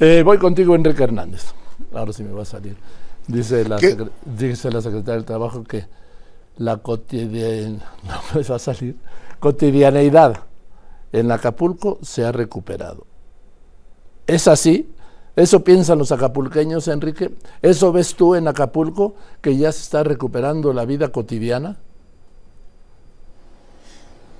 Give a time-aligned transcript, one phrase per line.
[0.00, 1.54] Eh, voy contigo, Enrique Hernández.
[1.92, 2.76] Ahora sí me va a salir.
[3.26, 3.78] Dice la,
[4.24, 5.86] dice la secretaria del Trabajo que
[6.58, 8.96] la cotidian no me va a salir.
[9.40, 10.40] cotidianeidad
[11.12, 13.06] en Acapulco se ha recuperado.
[14.26, 14.90] ¿Es así?
[15.36, 17.34] ¿Eso piensan los acapulqueños, Enrique?
[17.62, 21.76] ¿Eso ves tú en Acapulco, que ya se está recuperando la vida cotidiana?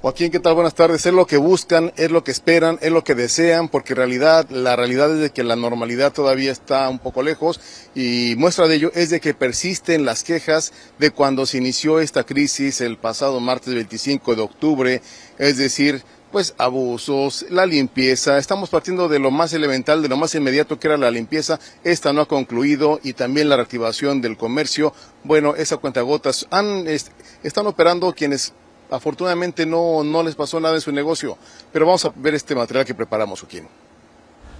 [0.00, 0.54] Joaquín, ¿qué tal?
[0.54, 1.04] Buenas tardes.
[1.06, 4.48] Es lo que buscan, es lo que esperan, es lo que desean, porque en realidad,
[4.48, 7.60] la realidad es de que la normalidad todavía está un poco lejos
[7.96, 12.22] y muestra de ello es de que persisten las quejas de cuando se inició esta
[12.22, 15.02] crisis el pasado martes 25 de octubre,
[15.36, 20.32] es decir, pues abusos, la limpieza, estamos partiendo de lo más elemental, de lo más
[20.36, 24.94] inmediato que era la limpieza, esta no ha concluido y también la reactivación del comercio,
[25.24, 28.54] bueno, esa cuenta gotas han, están operando quienes
[28.90, 31.36] afortunadamente no, no les pasó nada en su negocio.
[31.72, 33.68] Pero vamos a ver este material que preparamos, Joaquín.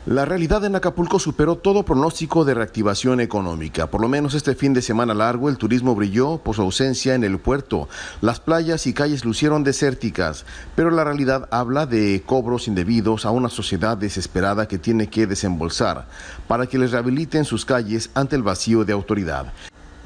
[0.09, 3.89] La realidad en Acapulco superó todo pronóstico de reactivación económica.
[3.89, 7.25] Por lo menos este fin de semana largo, el turismo brilló por su ausencia en
[7.25, 7.91] el puerto.
[8.23, 13.51] Las playas y calles lucieron desérticas, pero la realidad habla de cobros indebidos a una
[13.51, 16.07] sociedad desesperada que tiene que desembolsar
[16.47, 19.53] para que les rehabiliten sus calles ante el vacío de autoridad.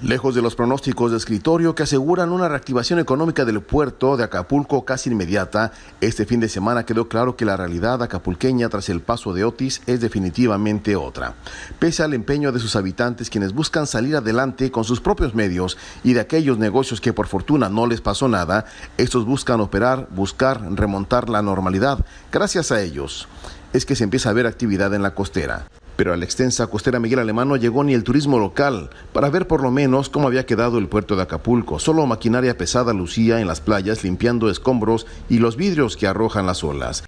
[0.02, 4.84] Lejos de los pronósticos de escritorio que aseguran una reactivación económica del puerto de Acapulco
[4.84, 9.32] casi inmediata, este fin de semana quedó claro que la realidad acapulqueña tras el paso
[9.32, 11.34] de Otis es definitivamente otra.
[11.78, 16.14] Pese al empeño de sus habitantes quienes buscan salir adelante con sus propios medios y
[16.14, 18.64] de aquellos negocios que por fortuna no les pasó nada,
[18.98, 22.04] estos buscan operar, buscar remontar la normalidad.
[22.32, 23.28] Gracias a ellos
[23.72, 25.68] es que se empieza a ver actividad en la costera.
[25.96, 29.46] Pero a la extensa costera Miguel Alemán no llegó ni el turismo local para ver
[29.46, 31.78] por lo menos cómo había quedado el puerto de Acapulco.
[31.78, 36.64] Solo maquinaria pesada lucía en las playas limpiando escombros y los vidrios que arrojan las
[36.64, 37.04] olas.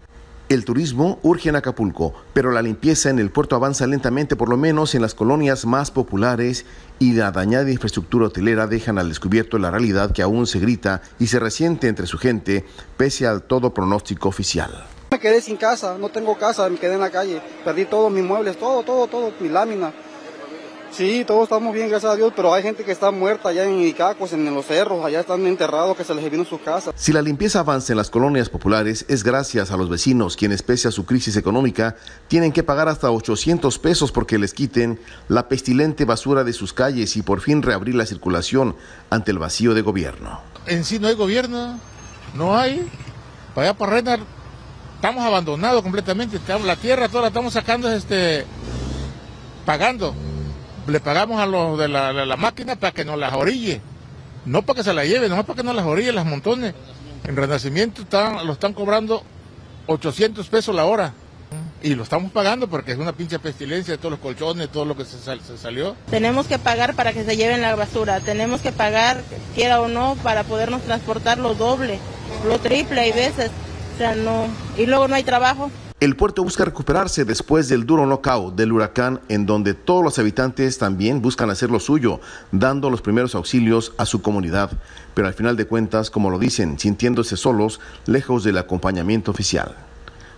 [0.51, 4.59] El turismo urge en Acapulco, pero la limpieza en el puerto avanza lentamente, por lo
[4.59, 6.67] menos en las colonias más populares,
[6.98, 11.29] y la dañada infraestructura hotelera dejan al descubierto la realidad que aún se grita y
[11.29, 12.63] se resiente entre su gente,
[12.98, 14.85] pese al todo pronóstico oficial.
[15.14, 18.25] Me quedé sin casa, no tengo casa, me quedé en la calle, perdí todos mis
[18.25, 19.92] muebles, todo, todo, todo, mi lámina.
[20.91, 23.79] Sí, todos estamos bien, gracias a Dios, pero hay gente que está muerta allá en
[23.79, 26.92] Icacos, en los cerros, allá están enterrados, que se les vino sus casas.
[26.97, 30.89] Si la limpieza avanza en las colonias populares, es gracias a los vecinos, quienes pese
[30.89, 31.95] a su crisis económica,
[32.27, 34.98] tienen que pagar hasta 800 pesos porque les quiten
[35.29, 38.75] la pestilente basura de sus calles y por fin reabrir la circulación
[39.11, 40.41] ante el vacío de gobierno.
[40.67, 41.79] En sí no hay gobierno,
[42.35, 42.85] no hay.
[43.55, 44.20] Para allá, para Renar,
[45.05, 46.41] estamos abandonados completamente.
[46.65, 48.47] La tierra toda la estamos sacando, este,
[49.67, 50.15] pagando.
[50.87, 53.83] Le pagamos a los de la, máquina para que nos las orille.
[54.47, 56.75] No para que se la lleven, no para que nos las orille las montones.
[57.25, 59.23] En Renacimiento están, lo están cobrando
[59.89, 61.13] 800 pesos la hora.
[61.83, 64.97] Y lo estamos pagando porque es una pinche pestilencia de todos los colchones, todo lo
[64.97, 65.97] que se, se, salió.
[66.09, 68.20] Tenemos que pagar para que se lleven la basura.
[68.20, 69.23] Tenemos que pagar,
[69.55, 71.98] quiera o no, para podernos transportar lo doble,
[72.48, 73.51] lo triple hay veces.
[74.77, 75.71] Y luego no hay trabajo.
[76.01, 80.77] El puerto busca recuperarse después del duro knockout del huracán, en donde todos los habitantes
[80.77, 84.71] también buscan hacer lo suyo, dando los primeros auxilios a su comunidad,
[85.15, 89.77] pero al final de cuentas, como lo dicen, sintiéndose solos, lejos del acompañamiento oficial.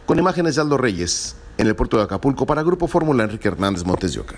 [0.05, 3.85] Con imágenes de Aldo Reyes, en el puerto de Acapulco, para Grupo Fórmula Enrique Hernández
[3.85, 4.37] Montes de Oca.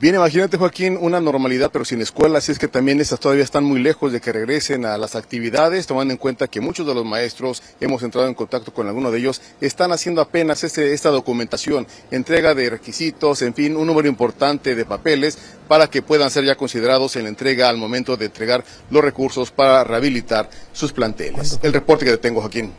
[0.00, 3.80] Bien, imagínate Joaquín, una normalidad pero sin escuelas, es que también estas todavía están muy
[3.80, 7.62] lejos de que regresen a las actividades, tomando en cuenta que muchos de los maestros,
[7.80, 12.54] hemos entrado en contacto con algunos de ellos, están haciendo apenas este, esta documentación, entrega
[12.54, 17.16] de requisitos, en fin, un número importante de papeles para que puedan ser ya considerados
[17.16, 21.58] en la entrega al momento de entregar los recursos para rehabilitar sus planteles.
[21.62, 22.72] El reporte que te tengo, Joaquín.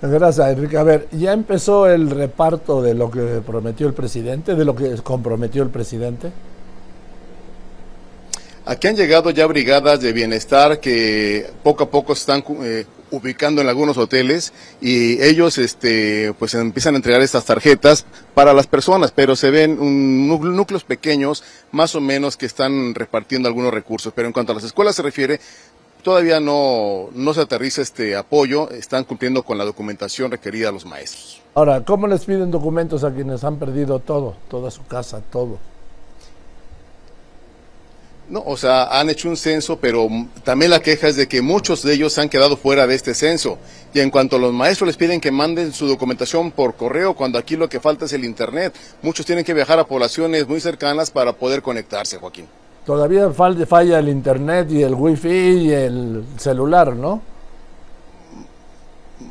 [0.00, 0.76] Gracias, Enrique.
[0.76, 4.96] A ver, ya empezó el reparto de lo que prometió el presidente, de lo que
[5.02, 6.32] comprometió el presidente.
[8.64, 13.68] Aquí han llegado ya brigadas de bienestar que poco a poco están eh, ubicando en
[13.68, 19.34] algunos hoteles y ellos este, pues empiezan a entregar estas tarjetas para las personas, pero
[19.34, 19.78] se ven
[20.28, 21.42] núcleos pequeños
[21.72, 24.12] más o menos que están repartiendo algunos recursos.
[24.14, 25.40] Pero en cuanto a las escuelas se refiere,
[26.04, 30.86] todavía no, no se aterriza este apoyo, están cumpliendo con la documentación requerida a los
[30.86, 31.42] maestros.
[31.54, 35.58] Ahora, ¿cómo les piden documentos a quienes han perdido todo, toda su casa, todo?
[38.28, 40.08] No, o sea, han hecho un censo, pero
[40.44, 43.58] también la queja es de que muchos de ellos han quedado fuera de este censo.
[43.92, 47.38] Y en cuanto a los maestros les piden que manden su documentación por correo, cuando
[47.38, 48.74] aquí lo que falta es el Internet.
[49.02, 52.46] Muchos tienen que viajar a poblaciones muy cercanas para poder conectarse, Joaquín.
[52.86, 57.22] Todavía falla el Internet y el Wi-Fi y el celular, ¿no?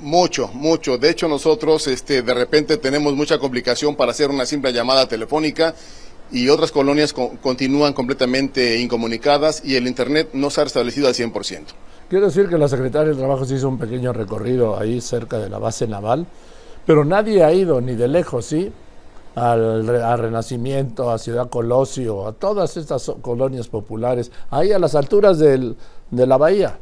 [0.01, 0.97] Mucho, mucho.
[0.97, 5.75] De hecho, nosotros este, de repente tenemos mucha complicación para hacer una simple llamada telefónica
[6.31, 11.63] y otras colonias continúan completamente incomunicadas y el Internet no se ha restablecido al 100%.
[12.09, 15.49] Quiero decir que la Secretaría del Trabajo se hizo un pequeño recorrido ahí cerca de
[15.49, 16.25] la base naval,
[16.85, 18.71] pero nadie ha ido ni de lejos, ¿sí?
[19.35, 25.77] Al, Renacimiento, a Ciudad Colosio, a todas estas colonias populares, ahí a las alturas del,
[26.09, 26.77] de la bahía.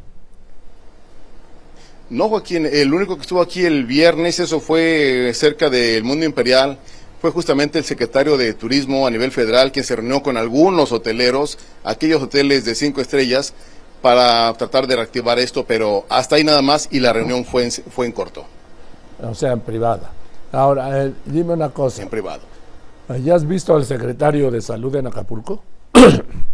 [2.09, 6.79] No, Joaquín, el único que estuvo aquí el viernes, eso fue cerca del Mundo Imperial,
[7.21, 11.57] fue justamente el secretario de Turismo a nivel federal quien se reunió con algunos hoteleros,
[11.83, 13.53] aquellos hoteles de cinco estrellas,
[14.01, 17.71] para tratar de reactivar esto, pero hasta ahí nada más y la reunión fue en,
[17.71, 18.45] fue en corto.
[19.21, 20.11] O sea, en privada.
[20.51, 22.01] Ahora, eh, dime una cosa.
[22.01, 22.41] En privado.
[23.23, 25.63] ¿Ya has visto al secretario de Salud en Acapulco?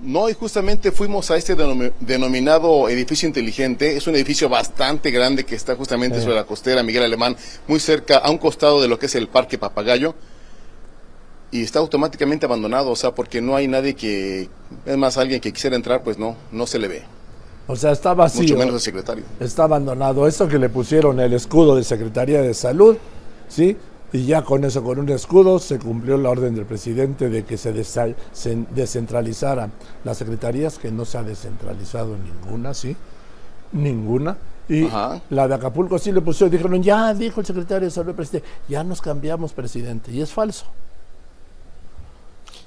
[0.00, 1.54] No, y justamente fuimos a este
[2.00, 3.96] denominado edificio inteligente.
[3.96, 7.36] Es un edificio bastante grande que está justamente sobre la costera Miguel Alemán,
[7.68, 10.14] muy cerca, a un costado de lo que es el Parque Papagayo.
[11.50, 14.48] Y está automáticamente abandonado, o sea, porque no hay nadie que,
[14.86, 17.02] es más, alguien que quisiera entrar, pues no, no se le ve.
[17.66, 18.42] O sea, está vacío.
[18.42, 19.24] Mucho menos el secretario.
[19.38, 20.26] Está abandonado.
[20.26, 22.96] Eso que le pusieron el escudo de Secretaría de Salud,
[23.48, 23.76] ¿sí?
[24.12, 27.56] Y ya con eso, con un escudo, se cumplió la orden del presidente de que
[27.56, 27.72] se,
[28.74, 29.72] descentralizaran
[30.04, 32.94] las secretarías, que no se ha descentralizado ninguna, ¿sí?
[33.72, 34.36] Ninguna.
[34.68, 34.86] Y
[35.30, 38.84] la de Acapulco sí le pusieron, dijeron, ya dijo el secretario de Salud, presidente, ya
[38.84, 40.12] nos cambiamos, presidente.
[40.12, 40.66] Y es falso.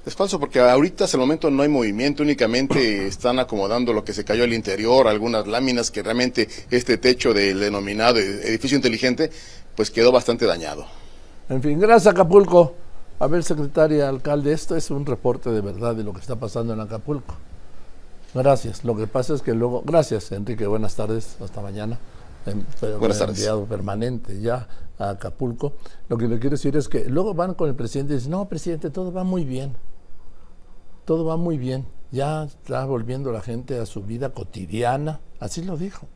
[0.04, 4.14] Es falso porque ahorita hasta el momento no hay movimiento, únicamente están acomodando lo que
[4.14, 9.30] se cayó al interior, algunas láminas que realmente este techo del denominado edificio inteligente
[9.76, 11.05] pues quedó bastante dañado.
[11.48, 12.74] En fin, gracias Acapulco.
[13.20, 16.74] A ver, secretaria, alcalde, esto es un reporte de verdad de lo que está pasando
[16.74, 17.36] en Acapulco.
[18.34, 18.84] Gracias.
[18.84, 22.00] Lo que pasa es que luego, gracias Enrique, buenas tardes, hasta mañana.
[23.00, 23.38] buenas tardes.
[23.38, 25.74] enviado permanente ya a Acapulco.
[26.10, 28.50] Lo que le quiero decir es que luego van con el presidente y dicen, no,
[28.50, 29.76] presidente, todo va muy bien.
[31.06, 31.86] Todo va muy bien.
[32.12, 35.20] Ya está volviendo la gente a su vida cotidiana.
[35.40, 36.08] Así lo dijo.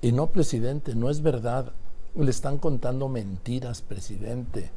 [0.00, 1.72] Y no, presidente, no es verdad.
[2.14, 4.70] Le están contando mentiras, presidente.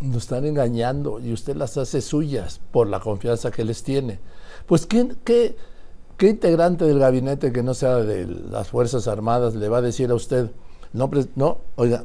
[0.00, 4.18] Nos están engañando y usted las hace suyas por la confianza que les tiene.
[4.66, 5.56] Pues, ¿qué, qué,
[6.16, 10.10] qué integrante del gabinete que no sea de las Fuerzas Armadas le va a decir
[10.10, 10.50] a usted,
[10.92, 12.04] no, no, oiga,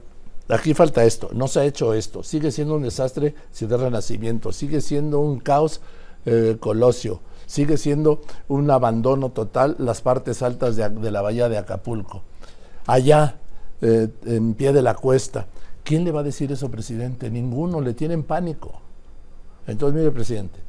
[0.49, 4.81] aquí falta esto, no se ha hecho esto, sigue siendo un desastre Ciudad Renacimiento, sigue
[4.81, 5.81] siendo un caos
[6.25, 11.57] eh, Colosio, sigue siendo un abandono total las partes altas de, de la bahía de
[11.57, 12.23] Acapulco.
[12.85, 13.39] Allá,
[13.81, 15.47] eh, en pie de la cuesta.
[15.83, 17.29] ¿Quién le va a decir eso, presidente?
[17.29, 18.81] Ninguno, le tienen pánico.
[19.67, 20.59] Entonces, mire, presidente,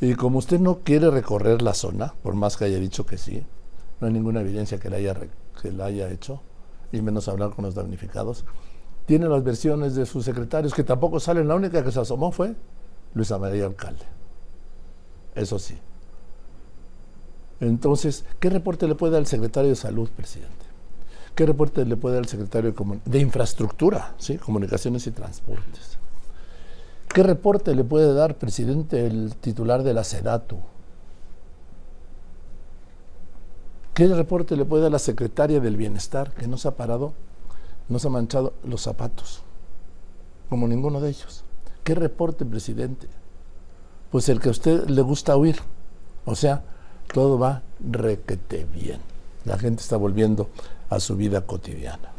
[0.00, 3.44] y como usted no quiere recorrer la zona, por más que haya dicho que sí,
[4.00, 5.16] no hay ninguna evidencia que la haya,
[5.60, 6.40] que la haya hecho,
[6.92, 8.44] y menos hablar con los damnificados,
[9.06, 11.48] tiene las versiones de sus secretarios que tampoco salen.
[11.48, 12.54] La única que se asomó fue
[13.14, 14.04] Luisa María Alcalde.
[15.34, 15.78] Eso sí.
[17.60, 20.67] Entonces, ¿qué reporte le puede dar el secretario de Salud, presidente?
[21.38, 22.74] ¿Qué reporte le puede dar el secretario
[23.04, 24.38] de, Infraestructura, ¿sí?
[24.38, 25.96] Comunicaciones y Transportes?
[27.14, 30.58] ¿Qué reporte le puede dar, presidente, el titular de la SEDATU?
[33.94, 37.12] ¿Qué reporte le puede dar la secretaria del Bienestar, que no se ha parado,
[37.88, 39.44] no se ha manchado los zapatos,
[40.48, 41.44] como ninguno de ellos?
[41.84, 43.06] ¿Qué reporte, presidente?
[44.10, 45.60] Pues el que a usted le gusta oír.
[46.24, 46.64] O sea,
[47.14, 48.98] todo va requete bien.
[49.44, 50.48] La gente está volviendo
[50.90, 52.17] a su vida cotidiana.